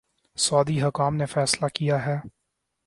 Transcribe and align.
سعودی 0.37 0.81
حکام 0.81 1.15
نے 1.15 1.25
فیصلہ 1.25 1.67
کیا 1.67 2.05
ہے 2.05 2.17